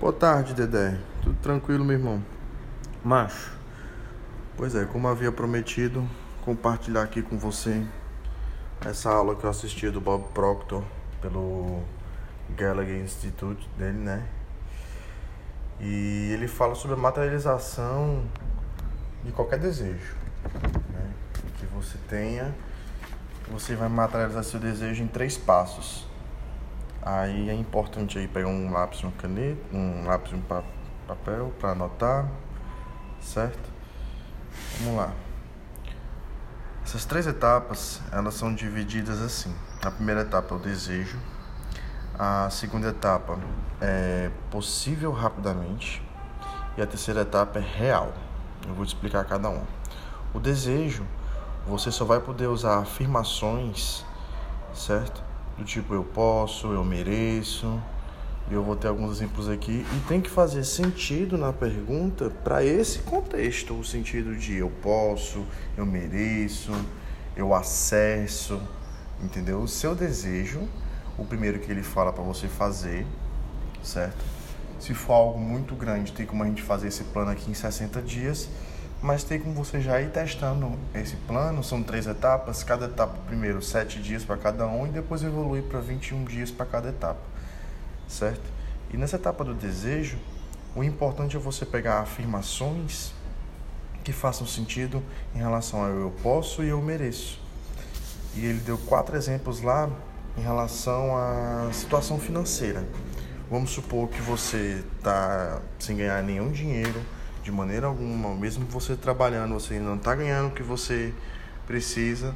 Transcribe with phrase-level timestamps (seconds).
[0.00, 0.96] Boa tarde, Dedé.
[1.20, 2.24] Tudo tranquilo, meu irmão?
[3.04, 3.52] Macho.
[4.56, 6.08] Pois é, como havia prometido,
[6.42, 7.86] compartilhar aqui com você
[8.82, 10.82] essa aula que eu assisti do Bob Proctor
[11.20, 11.82] pelo
[12.56, 14.26] Gallagher Institute dele, né?
[15.78, 18.24] E ele fala sobre a materialização
[19.22, 20.16] de qualquer desejo,
[20.94, 21.12] né?
[21.58, 22.54] Que você tenha,
[23.50, 26.08] você vai materializar seu desejo em três passos.
[27.02, 30.42] Aí é importante aí pegar um lápis, uma caneta, um lápis um
[31.06, 32.28] papel para anotar,
[33.20, 33.70] certo?
[34.80, 35.12] Vamos lá.
[36.84, 39.54] Essas três etapas, elas são divididas assim.
[39.82, 41.18] A primeira etapa é o desejo.
[42.18, 43.38] A segunda etapa
[43.80, 46.02] é possível rapidamente.
[46.76, 48.12] E a terceira etapa é real.
[48.66, 49.66] Eu vou te explicar cada uma.
[50.34, 51.06] O desejo,
[51.66, 54.04] você só vai poder usar afirmações,
[54.74, 55.29] certo?
[55.60, 57.80] Do tipo eu posso, eu mereço.
[58.50, 63.00] Eu vou ter alguns exemplos aqui e tem que fazer sentido na pergunta para esse
[63.00, 66.72] contexto, o sentido de eu posso, eu mereço,
[67.36, 68.60] eu acesso,
[69.22, 69.60] entendeu?
[69.60, 70.66] O seu desejo,
[71.16, 73.06] o primeiro que ele fala para você fazer,
[73.84, 74.24] certo?
[74.80, 78.02] Se for algo muito grande, tem como a gente fazer esse plano aqui em 60
[78.02, 78.48] dias
[79.02, 81.64] mas tem como você já ir testando esse plano.
[81.64, 85.80] São três etapas, cada etapa, primeiro, sete dias para cada um e depois evoluir para
[85.80, 87.20] 21 dias para cada etapa,
[88.08, 88.42] certo?
[88.92, 90.18] E nessa etapa do desejo,
[90.74, 93.12] o importante é você pegar afirmações
[94.04, 95.02] que façam sentido
[95.34, 97.40] em relação ao eu posso e eu mereço.
[98.34, 99.88] E ele deu quatro exemplos lá
[100.36, 102.84] em relação à situação financeira.
[103.50, 107.00] Vamos supor que você está sem ganhar nenhum dinheiro
[107.42, 111.12] de maneira alguma, mesmo você trabalhando, você não está ganhando o que você
[111.66, 112.34] precisa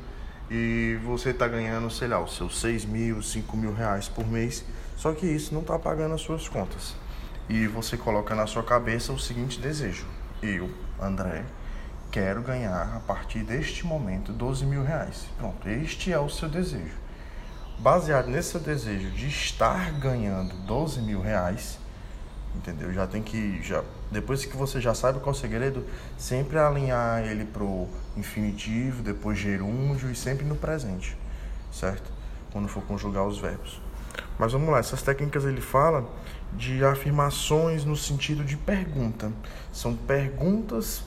[0.51, 4.65] e você está ganhando, sei lá, os seus 6 mil, 5 mil reais por mês,
[4.97, 6.95] só que isso não está pagando as suas contas.
[7.49, 10.07] E você coloca na sua cabeça o seguinte desejo:
[10.43, 11.45] eu, André,
[12.11, 15.27] quero ganhar a partir deste momento 12 mil reais.
[15.37, 17.05] Pronto, este é o seu desejo.
[17.79, 21.79] Baseado nesse seu desejo de estar ganhando 12 mil reais,
[22.55, 22.93] entendeu?
[22.93, 23.83] Já tem que já
[24.15, 25.85] depois que você já sabe qual é o segredo,
[26.17, 31.17] sempre alinhar ele pro infinitivo, depois gerúndio e sempre no presente,
[31.73, 32.11] certo?
[32.53, 33.83] Quando for conjugar os verbos.
[34.39, 36.09] Mas vamos lá, essas técnicas ele fala
[36.53, 39.33] de afirmações no sentido de pergunta.
[39.73, 41.03] São perguntas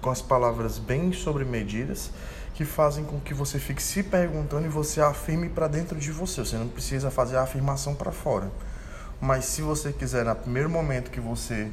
[0.00, 2.12] com as palavras bem sobremedidas
[2.54, 6.44] que fazem com que você fique se perguntando e você afirme para dentro de você.
[6.44, 8.50] Você não precisa fazer a afirmação para fora.
[9.20, 11.70] Mas se você quiser, no primeiro momento que você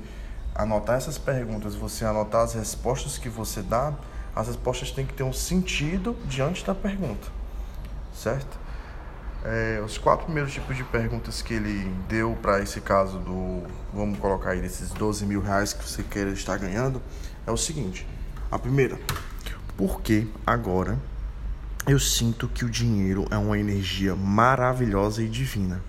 [0.59, 3.93] anotar essas perguntas, você anotar as respostas que você dá,
[4.35, 7.27] as respostas têm que ter um sentido diante da pergunta,
[8.13, 8.59] certo?
[9.45, 14.19] É, os quatro primeiros tipos de perguntas que ele deu para esse caso do, vamos
[14.19, 17.01] colocar aí, desses 12 mil reais que você queira estar ganhando,
[17.47, 18.05] é o seguinte:
[18.51, 18.99] a primeira,
[19.77, 20.99] por que agora
[21.87, 25.81] eu sinto que o dinheiro é uma energia maravilhosa e divina?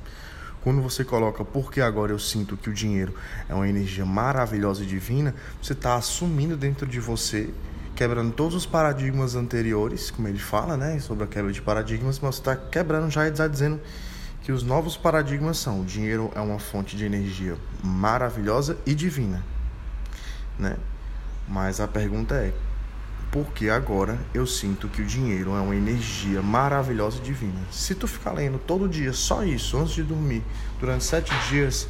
[0.62, 3.14] Quando você coloca porque agora eu sinto que o dinheiro
[3.48, 7.48] é uma energia maravilhosa e divina, você está assumindo dentro de você,
[7.96, 12.34] quebrando todos os paradigmas anteriores, como ele fala, né, sobre a quebra de paradigmas, mas
[12.34, 13.80] você está quebrando já e está dizendo
[14.42, 19.42] que os novos paradigmas são: o dinheiro é uma fonte de energia maravilhosa e divina,
[20.58, 20.76] né?
[21.48, 22.52] Mas a pergunta é:
[23.30, 27.60] porque agora eu sinto que o dinheiro é uma energia maravilhosa e divina.
[27.70, 30.42] Se tu ficar lendo todo dia só isso antes de dormir,
[30.80, 31.88] durante sete dias,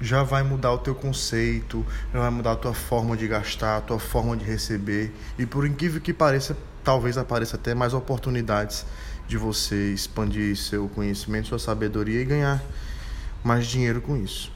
[0.00, 3.80] já vai mudar o teu conceito, já vai mudar a tua forma de gastar, a
[3.80, 5.14] tua forma de receber.
[5.38, 8.84] E por incrível que pareça, talvez apareça até mais oportunidades
[9.26, 12.62] de você expandir seu conhecimento, sua sabedoria e ganhar
[13.42, 14.52] mais dinheiro com isso.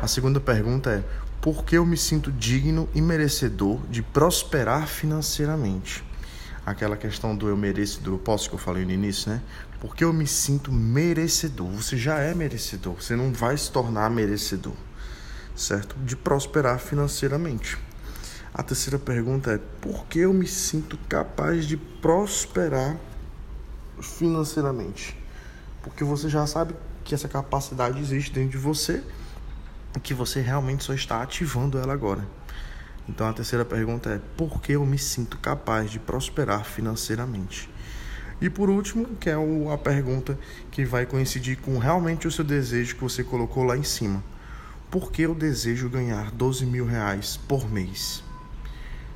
[0.00, 1.04] A segunda pergunta é:
[1.46, 6.04] porque eu me sinto digno e merecedor de prosperar financeiramente.
[6.66, 9.40] Aquela questão do eu mereço, do eu posso que eu falei no início, né?
[9.78, 11.68] Porque eu me sinto merecedor.
[11.68, 14.72] Você já é merecedor, você não vai se tornar merecedor,
[15.54, 15.94] certo?
[16.04, 17.78] De prosperar financeiramente.
[18.52, 22.96] A terceira pergunta é: por que eu me sinto capaz de prosperar
[24.00, 25.16] financeiramente?
[25.80, 26.74] Porque você já sabe
[27.04, 29.00] que essa capacidade existe dentro de você
[30.00, 32.26] que você realmente só está ativando ela agora.
[33.08, 37.70] Então a terceira pergunta é: por que eu me sinto capaz de prosperar financeiramente?
[38.40, 39.34] E por último, que é
[39.72, 40.38] a pergunta
[40.70, 44.22] que vai coincidir com realmente o seu desejo que você colocou lá em cima.
[44.90, 48.22] Por que eu desejo ganhar 12 mil reais por mês?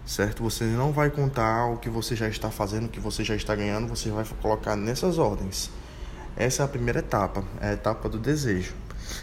[0.07, 0.43] Certo?
[0.43, 3.55] Você não vai contar o que você já está fazendo, o que você já está
[3.55, 5.71] ganhando, você vai colocar nessas ordens.
[6.35, 8.73] Essa é a primeira etapa, é a etapa do desejo.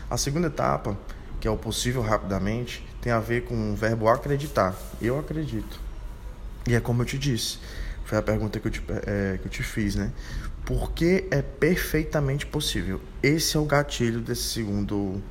[0.10, 0.98] A segunda etapa
[1.40, 4.76] que é o possível rapidamente, tem a ver com o verbo acreditar.
[5.02, 5.80] Eu acredito.
[6.68, 7.60] E é como eu te disse,
[8.06, 10.12] foi a pergunta que eu te, é, que eu te fiz, né?
[10.66, 13.00] Porque é perfeitamente possível.
[13.24, 15.22] Esse é o gatilho desse segundo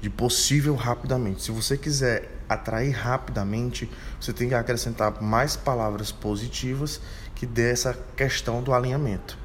[0.00, 1.42] de possível rapidamente.
[1.42, 3.90] Se você quiser atrair rapidamente,
[4.20, 7.00] você tem que acrescentar mais palavras positivas
[7.34, 9.38] que dê essa questão do alinhamento.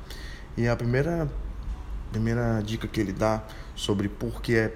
[0.58, 1.30] E a primeira
[2.12, 3.44] primeira dica que ele dá
[3.76, 4.74] sobre por que é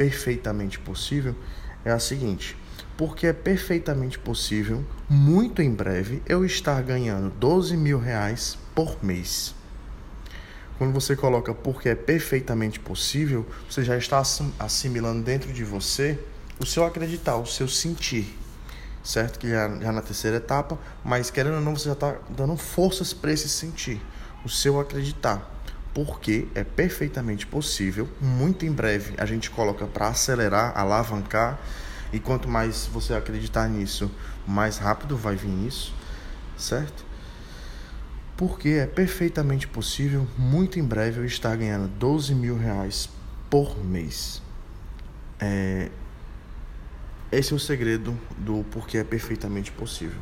[0.00, 1.36] perfeitamente possível
[1.84, 2.56] é a seguinte:
[2.96, 9.54] porque é perfeitamente possível, muito em breve, eu estar ganhando 12 mil reais por mês.
[10.78, 14.22] Quando você coloca porque é perfeitamente possível, você já está
[14.58, 16.18] assimilando dentro de você
[16.58, 18.38] o seu acreditar, o seu sentir.
[19.04, 19.38] Certo?
[19.38, 23.12] Que já, já na terceira etapa, mas querendo ou não, você já está dando forças
[23.12, 24.00] para esse sentir,
[24.44, 25.59] o seu acreditar.
[25.92, 31.58] Porque é perfeitamente possível, muito em breve a gente coloca para acelerar, alavancar,
[32.12, 34.10] e quanto mais você acreditar nisso,
[34.46, 35.94] mais rápido vai vir isso,
[36.56, 37.10] certo?
[38.40, 43.06] porque é perfeitamente possível, muito em breve, eu estar ganhando 12 mil reais
[43.50, 44.40] por mês.
[45.38, 45.90] É...
[47.30, 50.18] Esse é o segredo do porquê é perfeitamente possível,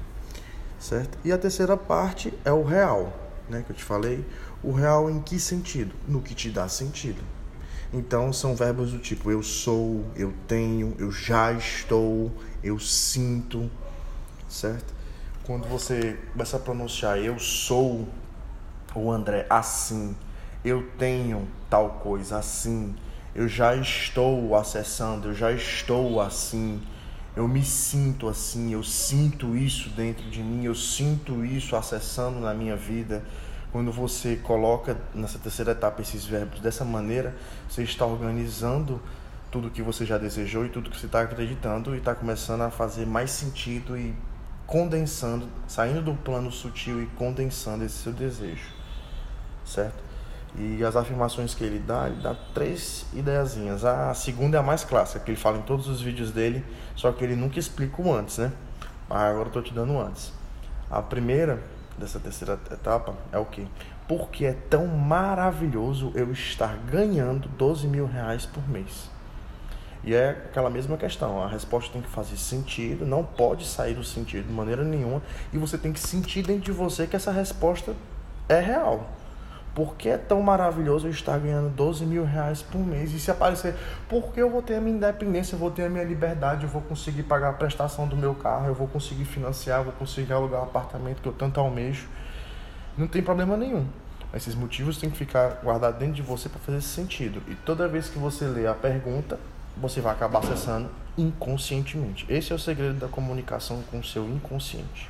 [0.80, 1.16] certo?
[1.24, 3.16] E a terceira parte é o real,
[3.48, 3.62] né?
[3.64, 4.26] Que eu te falei.
[4.62, 5.94] O real em que sentido?
[6.06, 7.22] No que te dá sentido.
[7.92, 12.30] Então são verbos do tipo eu sou, eu tenho, eu já estou,
[12.62, 13.70] eu sinto,
[14.48, 14.98] certo?
[15.48, 18.06] quando você começa a pronunciar eu sou
[18.94, 20.14] o André assim,
[20.62, 22.94] eu tenho tal coisa assim,
[23.34, 26.82] eu já estou acessando, eu já estou assim,
[27.34, 32.52] eu me sinto assim, eu sinto isso dentro de mim, eu sinto isso acessando na
[32.52, 33.24] minha vida.
[33.70, 37.34] Quando você coloca nessa terceira etapa esses verbos dessa maneira,
[37.68, 39.00] você está organizando
[39.50, 42.70] tudo que você já desejou e tudo que você está acreditando e está começando a
[42.70, 44.14] fazer mais sentido e
[44.66, 48.70] condensando, saindo do plano sutil e condensando esse seu desejo,
[49.64, 50.08] certo?
[50.56, 53.84] E as afirmações que ele dá, ele dá três ideiazinhas.
[53.84, 56.64] A segunda é a mais clássica, que ele fala em todos os vídeos dele,
[56.96, 58.52] só que ele nunca explica o antes, né?
[59.08, 60.32] Mas agora eu tô te dando antes.
[60.90, 61.62] A primeira
[61.98, 63.66] dessa terceira etapa é o que?
[64.06, 69.10] Porque é tão maravilhoso eu estar ganhando 12 mil reais por mês.
[70.04, 74.04] E é aquela mesma questão, a resposta tem que fazer sentido, não pode sair do
[74.04, 75.20] sentido de maneira nenhuma,
[75.52, 77.94] e você tem que sentir dentro de você que essa resposta
[78.48, 79.17] é real.
[79.78, 83.14] Porque é tão maravilhoso eu estar ganhando 12 mil reais por mês?
[83.14, 83.76] E se aparecer,
[84.08, 86.82] porque eu vou ter a minha independência, eu vou ter a minha liberdade, eu vou
[86.82, 90.62] conseguir pagar a prestação do meu carro, eu vou conseguir financiar, eu vou conseguir alugar
[90.62, 92.08] o apartamento que eu tanto almejo.
[92.96, 93.86] Não tem problema nenhum.
[94.34, 97.40] Esses motivos têm que ficar guardados dentro de você para fazer sentido.
[97.46, 99.38] E toda vez que você lê a pergunta,
[99.76, 102.26] você vai acabar acessando inconscientemente.
[102.28, 105.08] Esse é o segredo da comunicação com o seu inconsciente.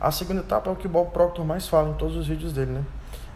[0.00, 2.52] A segunda etapa é o que o Bob Proctor mais fala em todos os vídeos
[2.52, 2.84] dele, né?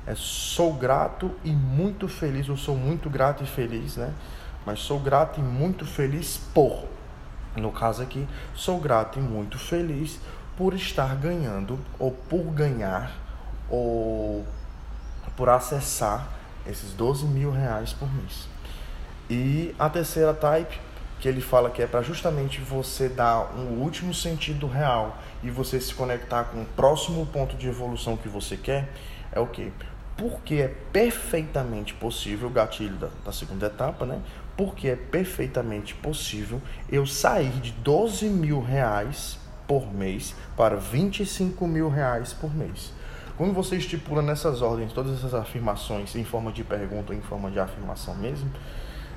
[0.08, 4.14] É sou grato e muito feliz, ou sou muito grato e feliz, né?
[4.64, 6.87] Mas sou grato e muito feliz por.
[7.55, 10.19] No caso aqui, sou grato e muito feliz
[10.56, 13.12] por estar ganhando, ou por ganhar,
[13.69, 14.46] ou
[15.37, 16.26] por acessar
[16.66, 18.49] esses 12 mil reais por mês.
[19.28, 20.81] E a terceira type,
[21.20, 25.79] que ele fala que é para justamente você dar um último sentido real e você
[25.79, 28.88] se conectar com o próximo ponto de evolução que você quer,
[29.31, 29.70] é o que?
[30.19, 34.20] Porque é perfeitamente possível, gatilho da, da segunda etapa, né?
[34.56, 36.60] Porque é perfeitamente possível
[36.91, 42.93] eu sair de 12 mil reais por mês para 25 mil reais por mês.
[43.37, 47.48] Quando você estipula nessas ordens todas essas afirmações em forma de pergunta ou em forma
[47.51, 48.51] de afirmação mesmo,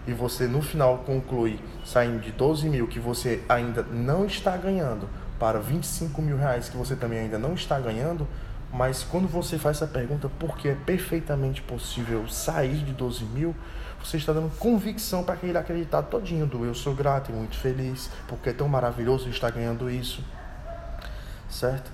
[0.05, 5.09] e você no final conclui saindo de 12 mil que você ainda não está ganhando
[5.39, 8.27] para 25 mil reais que você também ainda não está ganhando,
[8.73, 13.55] mas quando você faz essa pergunta, porque é perfeitamente possível sair de 12 mil,
[14.03, 18.09] você está dando convicção para aquele acreditar todinho do eu sou grato e muito feliz,
[18.27, 20.23] porque é tão maravilhoso estar ganhando isso,
[21.49, 21.91] certo?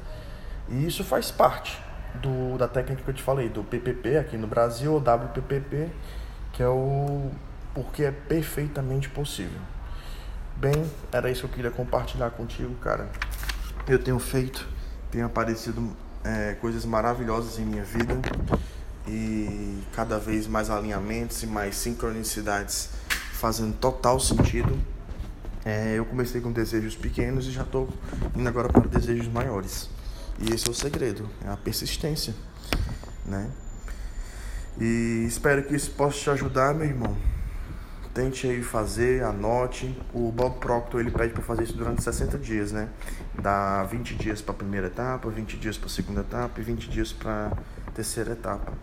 [0.69, 1.77] E isso faz parte
[2.15, 5.89] do, da técnica que eu te falei, do PPP aqui no Brasil, ou WPPP,
[6.53, 7.31] que é o
[7.73, 9.59] porque é perfeitamente possível.
[10.55, 13.07] Bem, era isso que eu queria compartilhar contigo, cara.
[13.87, 14.67] Eu tenho feito,
[15.11, 15.95] tenho aparecido
[16.27, 18.19] é, coisas maravilhosas em minha vida
[19.07, 22.89] e cada vez mais alinhamentos e mais sincronicidades
[23.33, 24.77] fazendo total sentido.
[25.63, 27.89] É, eu comecei com desejos pequenos e já estou
[28.35, 29.89] indo agora para desejos maiores.
[30.39, 32.33] E esse é o segredo, é a persistência,
[33.25, 33.49] né?
[34.79, 37.17] E espero que isso possa te ajudar, meu irmão
[38.17, 39.95] Tente aí fazer, anote.
[40.11, 42.89] O Bob Proctor ele pede para fazer isso durante 60 dias, né?
[43.39, 46.89] Dá 20 dias para a primeira etapa, 20 dias para a segunda etapa e 20
[46.89, 47.51] dias para
[47.85, 48.73] a terceira etapa.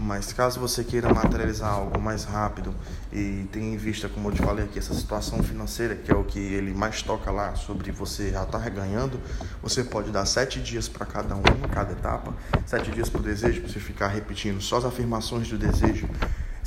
[0.00, 2.74] Mas caso você queira materializar algo mais rápido
[3.12, 6.24] e tenha em vista, como eu te falei aqui, essa situação financeira, que é o
[6.24, 9.20] que ele mais toca lá sobre você já estar tá ganhando,
[9.62, 11.42] você pode dar 7 dias para cada um,
[11.74, 12.32] cada etapa,
[12.64, 16.08] 7 dias para o desejo, para você ficar repetindo só as afirmações do desejo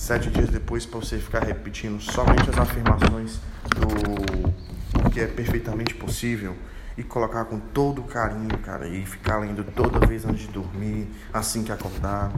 [0.02, 3.40] sete dias depois para você ficar repetindo somente as afirmações
[3.70, 6.56] do que é perfeitamente possível
[6.98, 11.64] e colocar com todo carinho, cara, e ficar lendo toda vez antes de dormir, assim
[11.64, 12.34] que acordar,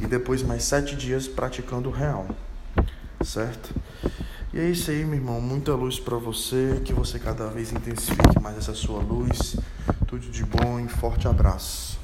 [0.00, 2.26] e depois mais sete dias praticando o real,
[3.24, 3.72] certo?
[4.52, 5.40] E é isso aí, meu irmão.
[5.40, 9.56] Muita luz para você, que você cada vez intensifique mais essa sua luz.
[10.08, 12.00] Tudo de bom e forte abraço.